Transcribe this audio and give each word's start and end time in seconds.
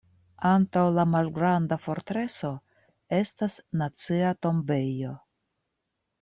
Antaŭ 0.51 0.85
La 0.93 1.03
malgranda 1.15 1.77
fortreso 1.83 2.49
estas 3.19 3.59
Nacia 3.83 4.33
tombejo. 4.49 5.15